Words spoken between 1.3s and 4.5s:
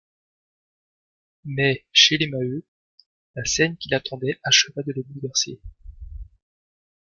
Mais, chez les Maheu, la scène qui l’attendait